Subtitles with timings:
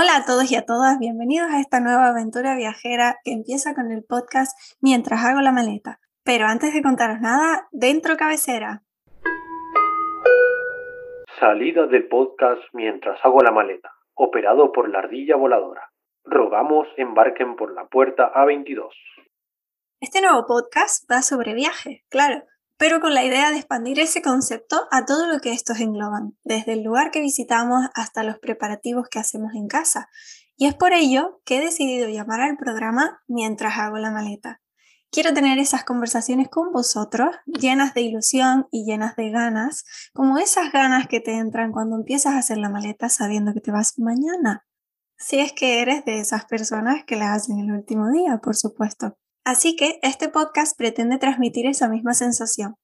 [0.00, 3.90] Hola a todos y a todas, bienvenidos a esta nueva aventura viajera que empieza con
[3.90, 5.98] el podcast Mientras hago la maleta.
[6.22, 8.84] Pero antes de contaros nada, dentro cabecera.
[11.40, 15.90] Salida del podcast Mientras hago la maleta, operado por la ardilla voladora.
[16.22, 18.90] Rogamos embarquen por la puerta A22.
[20.00, 22.44] Este nuevo podcast va sobre viajes, claro,
[22.78, 26.74] pero con la idea de expandir ese concepto a todo lo que estos engloban, desde
[26.74, 30.08] el lugar que visitamos hasta los preparativos que hacemos en casa.
[30.56, 34.60] Y es por ello que he decidido llamar al programa Mientras hago la maleta.
[35.10, 40.70] Quiero tener esas conversaciones con vosotros, llenas de ilusión y llenas de ganas, como esas
[40.70, 44.66] ganas que te entran cuando empiezas a hacer la maleta sabiendo que te vas mañana.
[45.16, 49.16] Si es que eres de esas personas que la hacen el último día, por supuesto.
[49.48, 52.74] Así que este podcast pretende transmitir esa misma sensación.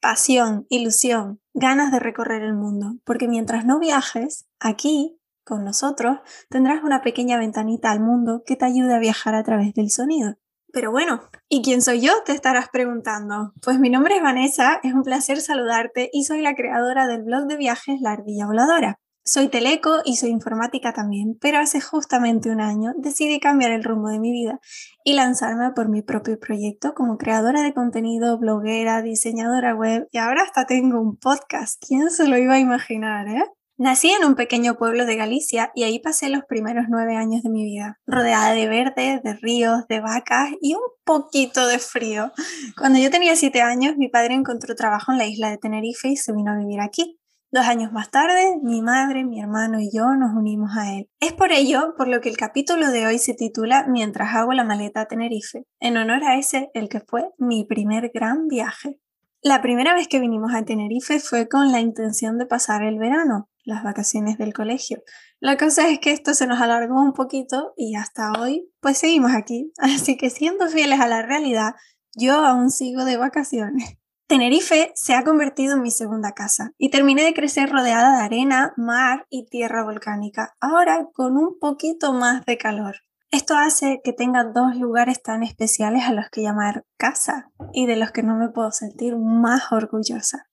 [0.00, 6.84] Pasión, ilusión, ganas de recorrer el mundo, porque mientras no viajes, aquí, con nosotros, tendrás
[6.84, 10.36] una pequeña ventanita al mundo que te ayude a viajar a través del sonido.
[10.72, 12.12] Pero bueno, ¿y quién soy yo?
[12.24, 13.52] Te estarás preguntando.
[13.60, 17.48] Pues mi nombre es Vanessa, es un placer saludarte y soy la creadora del blog
[17.48, 19.00] de viajes La Ardilla Voladora.
[19.26, 24.08] Soy teleco y soy informática también, pero hace justamente un año decidí cambiar el rumbo
[24.08, 24.60] de mi vida
[25.02, 30.42] y lanzarme por mi propio proyecto como creadora de contenido, bloguera, diseñadora web y ahora
[30.42, 31.82] hasta tengo un podcast.
[31.88, 33.44] ¿Quién se lo iba a imaginar, eh?
[33.78, 37.48] Nací en un pequeño pueblo de Galicia y ahí pasé los primeros nueve años de
[37.48, 42.30] mi vida, rodeada de verde, de ríos, de vacas y un poquito de frío.
[42.76, 46.16] Cuando yo tenía siete años, mi padre encontró trabajo en la isla de Tenerife y
[46.16, 47.18] se vino a vivir aquí.
[47.54, 51.08] Dos años más tarde, mi madre, mi hermano y yo nos unimos a él.
[51.20, 54.64] Es por ello por lo que el capítulo de hoy se titula Mientras hago la
[54.64, 58.98] maleta a Tenerife, en honor a ese, el que fue mi primer gran viaje.
[59.40, 63.48] La primera vez que vinimos a Tenerife fue con la intención de pasar el verano,
[63.62, 65.04] las vacaciones del colegio.
[65.38, 69.30] La cosa es que esto se nos alargó un poquito y hasta hoy pues seguimos
[69.32, 69.70] aquí.
[69.78, 71.74] Así que siendo fieles a la realidad,
[72.16, 73.96] yo aún sigo de vacaciones.
[74.26, 78.72] Tenerife se ha convertido en mi segunda casa y terminé de crecer rodeada de arena,
[78.78, 82.96] mar y tierra volcánica, ahora con un poquito más de calor.
[83.30, 87.96] Esto hace que tenga dos lugares tan especiales a los que llamar casa y de
[87.96, 90.48] los que no me puedo sentir más orgullosa.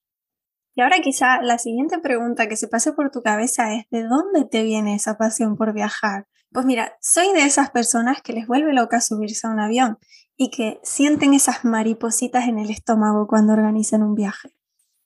[0.74, 4.44] Y ahora quizá la siguiente pregunta que se pase por tu cabeza es ¿de dónde
[4.44, 6.26] te viene esa pasión por viajar?
[6.52, 9.98] Pues mira, soy de esas personas que les vuelve loca subirse a un avión
[10.36, 14.50] y que sienten esas maripositas en el estómago cuando organizan un viaje.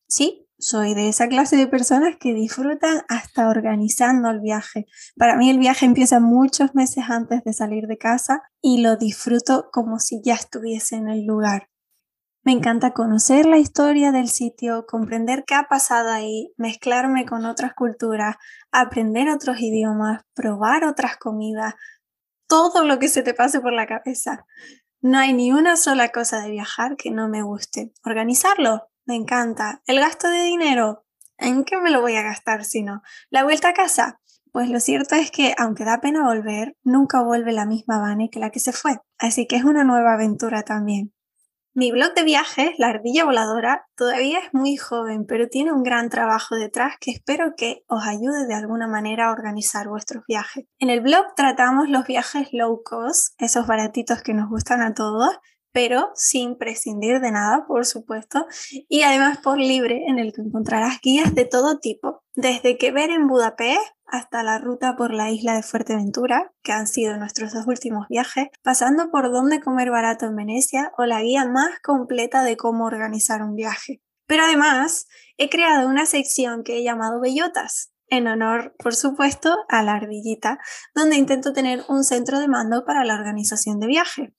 [0.08, 4.86] Sí, soy de esa clase de personas que disfrutan hasta organizando el viaje.
[5.16, 9.68] Para mí el viaje empieza muchos meses antes de salir de casa y lo disfruto
[9.72, 11.68] como si ya estuviese en el lugar.
[12.46, 17.74] Me encanta conocer la historia del sitio, comprender qué ha pasado ahí, mezclarme con otras
[17.74, 18.36] culturas,
[18.70, 21.74] aprender otros idiomas, probar otras comidas,
[22.46, 24.46] todo lo que se te pase por la cabeza.
[25.00, 27.92] No hay ni una sola cosa de viajar que no me guste.
[28.04, 29.82] Organizarlo, me encanta.
[29.84, 31.04] El gasto de dinero,
[31.38, 33.02] ¿en qué me lo voy a gastar si no?
[33.28, 34.20] La vuelta a casa,
[34.52, 38.38] pues lo cierto es que, aunque da pena volver, nunca vuelve la misma Vane que
[38.38, 39.00] la que se fue.
[39.18, 41.12] Así que es una nueva aventura también.
[41.78, 46.08] Mi blog de viajes, La Ardilla Voladora, todavía es muy joven, pero tiene un gran
[46.08, 50.64] trabajo detrás que espero que os ayude de alguna manera a organizar vuestros viajes.
[50.78, 55.36] En el blog tratamos los viajes low cost, esos baratitos que nos gustan a todos,
[55.70, 58.46] pero sin prescindir de nada, por supuesto,
[58.88, 63.10] y además por libre, en el que encontrarás guías de todo tipo, desde que ver
[63.10, 67.66] en Budapest hasta la ruta por la isla de Fuerteventura, que han sido nuestros dos
[67.66, 72.56] últimos viajes, pasando por dónde comer barato en Venecia o la guía más completa de
[72.56, 74.02] cómo organizar un viaje.
[74.26, 75.06] Pero además,
[75.36, 80.58] he creado una sección que he llamado Bellotas, en honor, por supuesto, a la ardillita,
[80.94, 84.34] donde intento tener un centro de mando para la organización de viaje.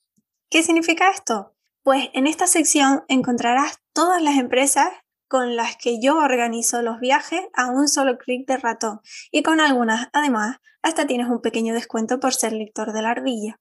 [0.50, 1.54] ¿Qué significa esto?
[1.82, 4.88] Pues en esta sección encontrarás todas las empresas
[5.28, 9.00] con las que yo organizo los viajes a un solo clic de ratón
[9.30, 13.60] y con algunas, además, hasta tienes un pequeño descuento por ser lector de la ardilla.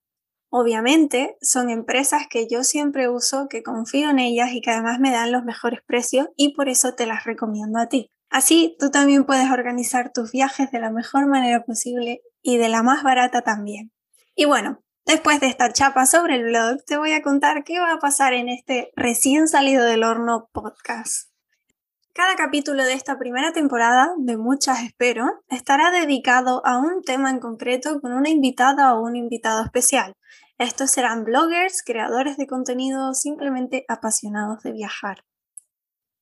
[0.50, 5.12] Obviamente son empresas que yo siempre uso, que confío en ellas y que además me
[5.12, 8.09] dan los mejores precios y por eso te las recomiendo a ti.
[8.30, 12.81] Así tú también puedes organizar tus viajes de la mejor manera posible y de la
[12.81, 13.91] más barata también.
[14.36, 17.94] Y bueno, Después de esta chapa sobre el blog, te voy a contar qué va
[17.94, 21.30] a pasar en este recién salido del horno podcast.
[22.17, 27.39] Cada capítulo de esta primera temporada, de muchas espero, estará dedicado a un tema en
[27.39, 30.15] concreto con una invitada o un invitado especial.
[30.57, 35.25] Estos serán bloggers, creadores de contenido simplemente apasionados de viajar.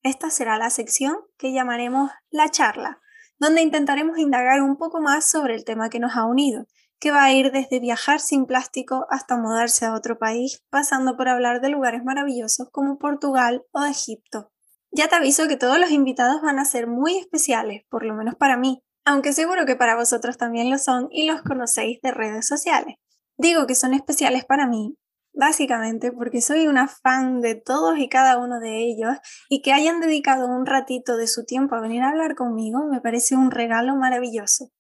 [0.04, 3.00] Esta será la sección que llamaremos La charla,
[3.40, 6.66] donde intentaremos indagar un poco más sobre el tema que nos ha unido,
[7.00, 11.30] que va a ir desde viajar sin plástico hasta mudarse a otro país, pasando por
[11.30, 14.52] hablar de lugares maravillosos como Portugal o Egipto.
[14.98, 18.36] Ya te aviso que todos los invitados van a ser muy especiales, por lo menos
[18.36, 22.48] para mí, aunque seguro que para vosotros también lo son y los conocéis de redes
[22.48, 22.96] sociales.
[23.38, 24.96] Digo que son especiales para mí,
[25.34, 29.18] básicamente porque soy una fan de todos y cada uno de ellos
[29.50, 33.02] y que hayan dedicado un ratito de su tiempo a venir a hablar conmigo me
[33.02, 34.72] parece un regalo maravilloso.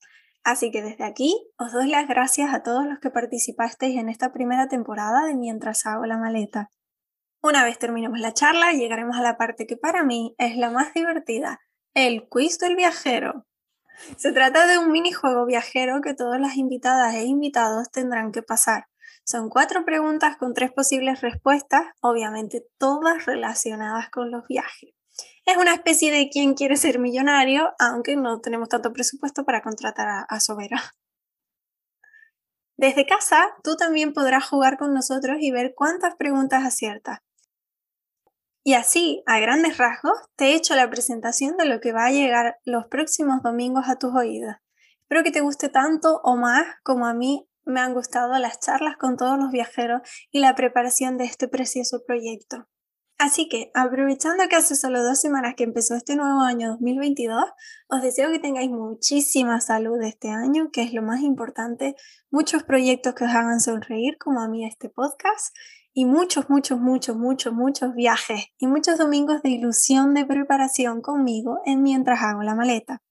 [0.46, 4.32] Así que desde aquí os doy las gracias a todos los que participasteis en esta
[4.32, 6.72] primera temporada de Mientras hago la maleta.
[7.42, 10.94] Una vez terminemos la charla, llegaremos a la parte que para mí es la más
[10.94, 11.60] divertida,
[11.94, 13.46] el quiz del viajero.
[14.18, 18.88] Se trata de un minijuego viajero que todas las invitadas e invitados tendrán que pasar.
[19.24, 24.94] Son cuatro preguntas con tres posibles respuestas, obviamente todas relacionadas con los viajes.
[25.46, 30.08] Es una especie de quién quiere ser millonario, aunque no tenemos tanto presupuesto para contratar
[30.08, 30.82] a, a Sobera.
[32.78, 37.20] Desde casa, tú también podrás jugar con nosotros y ver cuántas preguntas aciertas.
[38.64, 42.12] Y así, a grandes rasgos, te he hecho la presentación de lo que va a
[42.12, 44.56] llegar los próximos domingos a tus oídos.
[45.04, 48.98] Espero que te guste tanto o más como a mí me han gustado las charlas
[48.98, 50.02] con todos los viajeros
[50.32, 52.68] y la preparación de este precioso proyecto.
[53.18, 57.46] Así que, aprovechando que hace solo dos semanas que empezó este nuevo año 2022,
[57.88, 61.96] os deseo que tengáis muchísima salud este año, que es lo más importante,
[62.30, 65.56] muchos proyectos que os hagan sonreír, como a mí este podcast,
[65.94, 71.60] y muchos, muchos, muchos, muchos, muchos viajes y muchos domingos de ilusión de preparación conmigo
[71.66, 73.02] en mientras hago la maleta.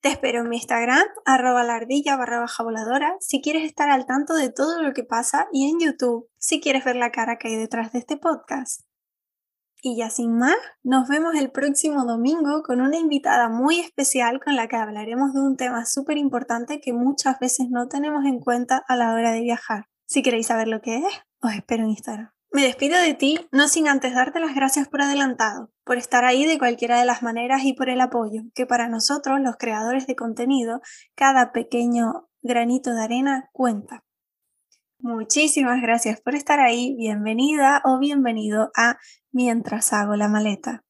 [0.00, 4.06] Te espero en mi Instagram, arroba la ardilla barra baja voladora, si quieres estar al
[4.06, 7.48] tanto de todo lo que pasa y en YouTube, si quieres ver la cara que
[7.48, 8.82] hay detrás de este podcast.
[9.82, 14.54] Y ya sin más, nos vemos el próximo domingo con una invitada muy especial con
[14.54, 18.82] la que hablaremos de un tema súper importante que muchas veces no tenemos en cuenta
[18.86, 19.86] a la hora de viajar.
[20.06, 22.37] Si queréis saber lo que es, os espero en Instagram.
[22.50, 26.46] Me despido de ti, no sin antes darte las gracias por adelantado, por estar ahí
[26.46, 30.16] de cualquiera de las maneras y por el apoyo, que para nosotros, los creadores de
[30.16, 30.80] contenido,
[31.14, 34.02] cada pequeño granito de arena cuenta.
[34.98, 38.96] Muchísimas gracias por estar ahí, bienvenida o bienvenido a
[39.30, 40.84] Mientras hago la maleta.